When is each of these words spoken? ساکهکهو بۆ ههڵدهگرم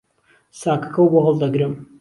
ساکهکهو 0.61 1.05
بۆ 1.11 1.19
ههڵدهگرم 1.25 1.73